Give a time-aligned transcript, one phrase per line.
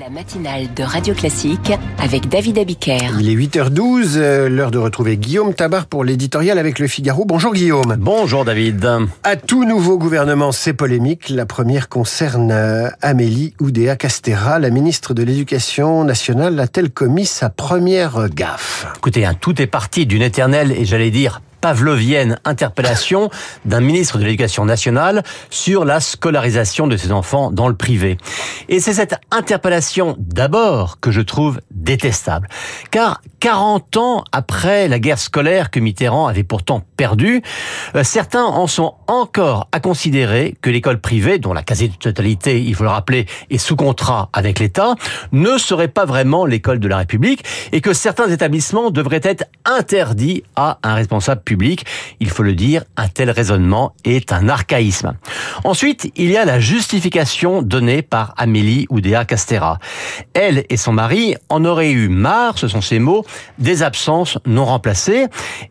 [0.00, 3.10] La matinale de Radio Classique avec David Abiker.
[3.20, 7.26] Il est 8h12, euh, l'heure de retrouver Guillaume Tabar pour l'éditorial avec le Figaro.
[7.26, 7.96] Bonjour Guillaume.
[7.98, 8.88] Bonjour David.
[9.22, 11.28] À tout nouveau gouvernement, c'est polémique.
[11.28, 16.58] La première concerne euh, Amélie Oudéa Castera, la ministre de l'Éducation nationale.
[16.58, 18.86] A-t-elle commis sa première gaffe?
[18.96, 23.30] Écoutez, hein, tout est parti d'une éternelle et j'allais dire pavlovienne interpellation
[23.64, 28.18] d'un ministre de l'Éducation nationale sur la scolarisation de ses enfants dans le privé.
[28.68, 32.48] Et c'est cette interpellation d'abord que je trouve détestable.
[32.90, 37.42] Car 40 ans après la guerre scolaire que Mitterrand avait pourtant perdue,
[37.96, 42.84] euh, certains en sont encore à considérer que l'école privée, dont la quasi-totalité, il faut
[42.84, 44.94] le rappeler, est sous contrat avec l'État,
[45.32, 50.44] ne serait pas vraiment l'école de la République et que certains établissements devraient être interdits
[50.54, 51.84] à un responsable public.
[52.20, 55.14] Il faut le dire, un tel raisonnement est un archaïsme.
[55.64, 59.80] Ensuite, il y a la justification donnée par Amélie Oudéa Castera.
[60.32, 63.24] Elle et son mari en auraient eu marre, ce sont ses mots,
[63.58, 65.26] des absences non remplacées,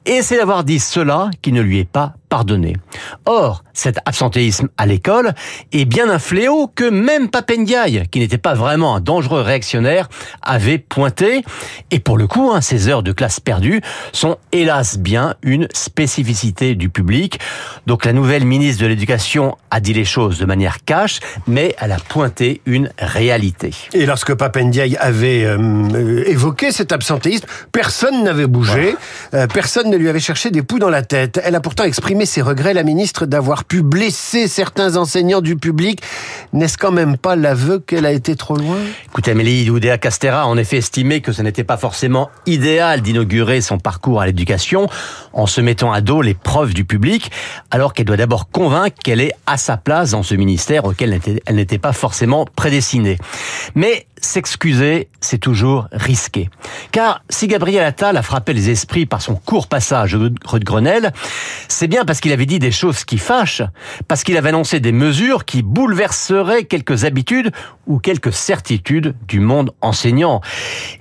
[0.05, 2.77] et c'est d'avoir dit cela qui ne lui est pas pardonné.
[3.25, 5.33] Or, cet absentéisme à l'école
[5.71, 10.09] est bien un fléau que même Papendiaï, qui n'était pas vraiment un dangereux réactionnaire,
[10.41, 11.43] avait pointé.
[11.91, 16.75] Et pour le coup, hein, ces heures de classe perdues sont hélas bien une spécificité
[16.75, 17.39] du public.
[17.87, 21.91] Donc la nouvelle ministre de l'Éducation a dit les choses de manière cash, mais elle
[21.91, 23.71] a pointé une réalité.
[23.93, 28.95] Et lorsque Papendiaï avait euh, évoqué cet absentéisme, personne n'avait bougé,
[29.33, 31.39] euh, personne ne lui avait cherché des poux dans la tête.
[31.43, 36.01] Elle a pourtant exprimé ses regrets, la ministre, d'avoir pu blesser certains enseignants du public.
[36.53, 38.77] N'est-ce quand même pas l'aveu qu'elle a été trop loin?
[39.05, 43.61] Écoutez, Amélie Oudéa Castera a en effet estimé que ce n'était pas forcément idéal d'inaugurer
[43.61, 44.87] son parcours à l'éducation
[45.33, 47.31] en se mettant à dos les preuves du public,
[47.71, 51.55] alors qu'elle doit d'abord convaincre qu'elle est à sa place dans ce ministère auquel elle
[51.55, 53.17] n'était pas forcément prédestinée.
[53.75, 56.49] Mais s'excuser, c'est toujours risqué.
[56.91, 61.11] Car si Gabriel Attal a frappé les esprits par son court passage de Grenelle,
[61.67, 63.63] c'est bien parce qu'il avait dit des choses qui fâchent,
[64.07, 67.51] parce qu'il avait annoncé des mesures qui bouleverseraient quelques habitudes
[67.87, 70.41] ou quelques certitudes du monde enseignant.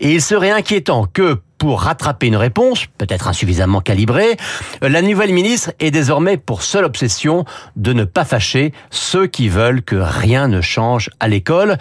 [0.00, 4.38] Et il serait inquiétant que pour rattraper une réponse, peut-être insuffisamment calibrée,
[4.81, 7.44] la nouvelle ministre est désormais pour seule obsession
[7.76, 11.76] de ne pas fâcher ceux qui veulent que rien ne change à l'école.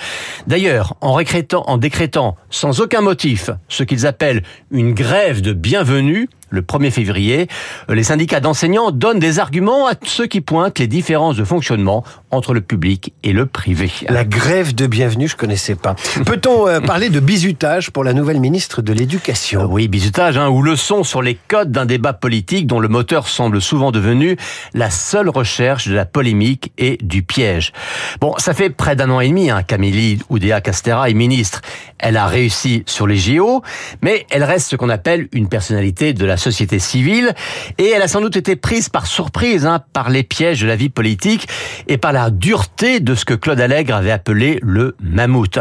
[0.48, 1.18] D'ailleurs, en,
[1.66, 7.48] en décrétant sans aucun motif ce qu'ils appellent une grève de bienvenue, le 1er février,
[7.88, 12.54] les syndicats d'enseignants donnent des arguments à ceux qui pointent les différences de fonctionnement entre
[12.54, 13.92] le public et le privé.
[14.08, 15.96] La grève de bienvenue, je connaissais pas.
[16.26, 19.68] Peut-on euh, parler de bizutage pour la nouvelle ministre de l'Éducation?
[19.70, 23.62] Oui, bizutage, hein, ou leçon sur les codes d'un débat politique dont le moteur semble
[23.62, 24.38] souvent devenu
[24.74, 27.74] la seule recherche de la polémique et du piège.
[28.22, 31.62] Bon, ça fait près d'un an et demi hein, qu'Amélie Oudéa Castera est ministre.
[31.98, 33.62] Elle a réussi sur les JO,
[34.02, 37.34] mais elle reste ce qu'on appelle une personnalité de la société civile,
[37.78, 40.76] et elle a sans doute été prise par surprise hein, par les pièges de la
[40.76, 41.48] vie politique
[41.88, 45.60] et par la dureté de ce que Claude Allègre avait appelé le mammouth.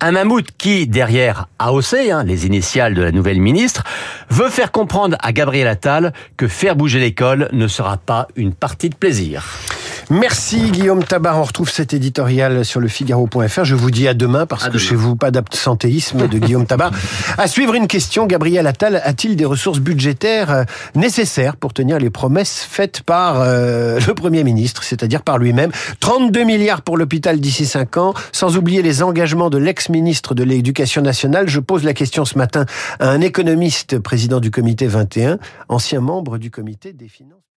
[0.00, 3.84] Un mammouth qui, derrière AOC, hein, les initiales de la nouvelle ministre,
[4.30, 8.88] veut faire comprendre à Gabriel Attal que faire bouger l'école ne sera pas une partie
[8.88, 9.44] de plaisir.
[10.10, 11.38] Merci Guillaume Tabar.
[11.38, 13.64] On retrouve cet éditorial sur le Figaro.fr.
[13.64, 16.90] Je vous dis à demain parce que chez vous, pas d'absentéisme de Guillaume Tabar.
[17.38, 20.64] À suivre une question, Gabriel Attal a-t-il des ressources budgétaires euh,
[20.96, 25.70] nécessaires pour tenir les promesses faites par euh, le Premier ministre, c'est-à-dire par lui-même?
[26.00, 31.02] 32 milliards pour l'hôpital d'ici 5 ans, sans oublier les engagements de l'ex-ministre de l'Éducation
[31.02, 31.48] nationale.
[31.48, 32.66] Je pose la question ce matin
[32.98, 35.38] à un économiste, président du comité 21,
[35.68, 37.44] ancien membre du comité des finances.